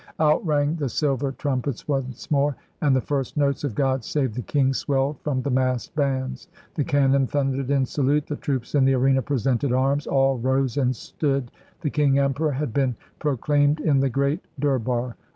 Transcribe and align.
Out 0.19 0.43
rang 0.43 0.77
the 0.77 0.89
silver 0.89 1.31
trumpets 1.33 1.87
once 1.87 2.31
more, 2.31 2.55
and 2.81 2.95
the 2.95 2.99
first 3.01 3.37
notes 3.37 3.63
of" 3.63 3.75
God 3.75 4.03
Save 4.03 4.33
the 4.33 4.41
King" 4.41 4.73
swelled 4.73 5.19
from 5.19 5.43
the 5.43 5.51
massed 5.51 5.93
bands. 5.93 6.47
The 6.73 6.83
cannon 6.83 7.27
thundered 7.27 7.69
in 7.69 7.85
salute, 7.85 8.25
the 8.25 8.35
troops 8.35 8.73
in 8.73 8.83
the 8.85 8.95
arena 8.95 9.21
presented 9.21 9.71
arms, 9.71 10.07
all 10.07 10.39
rose 10.39 10.75
and 10.75 10.95
stood: 10.95 11.51
the 11.81 11.91
King 11.91 12.17
Emperor 12.17 12.53
had 12.53 12.73
been 12.73 12.95
proclaimed 13.19 13.79
in 13.79 13.99
the 13.99 14.09
Great 14.09 14.43
Durbar. 14.59 15.13